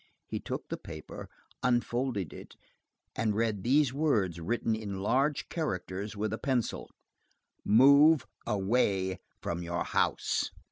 He 0.25 0.39
took 0.39 0.67
the 0.67 0.77
paper, 0.79 1.29
unfolded 1.61 2.33
it, 2.33 2.55
and 3.15 3.35
read 3.35 3.61
these 3.61 3.93
words 3.93 4.39
written 4.39 4.73
in 4.73 4.99
large 5.03 5.47
characters, 5.47 6.17
with 6.17 6.33
a 6.33 6.39
pencil:— 6.39 6.89
"MOVE 7.63 8.25
AWAY 8.47 9.19
FROM 9.43 9.61
YOUR 9.61 9.83
HOUSE." 9.83 10.49